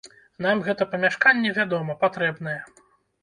[0.45, 2.57] Нам гэта памяшканне, вядома, патрэбнае.